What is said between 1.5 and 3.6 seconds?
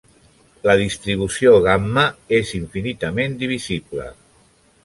gamma és infinitament